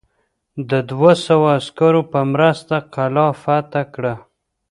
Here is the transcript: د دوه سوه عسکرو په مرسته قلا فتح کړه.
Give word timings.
د 0.69 0.71
دوه 0.91 1.11
سوه 1.25 1.47
عسکرو 1.59 2.01
په 2.11 2.19
مرسته 2.33 2.75
قلا 2.93 3.27
فتح 3.43 3.83
کړه. 3.95 4.13